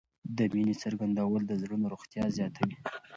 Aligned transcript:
د 0.37 0.39
مینې 0.53 0.75
څرګندول 0.83 1.41
د 1.47 1.51
زړونو 1.61 1.85
روغتیا 1.93 2.23
زیاتوي. 2.37 2.77